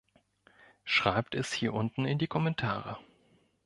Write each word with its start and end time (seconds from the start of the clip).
Schreibt 0.83 1.35
es 1.35 1.53
hier 1.53 1.75
unten 1.75 2.05
in 2.05 2.17
die 2.17 2.25
Kommentare! 2.25 2.97